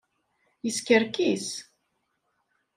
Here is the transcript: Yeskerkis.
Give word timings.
Yeskerkis. 0.63 1.47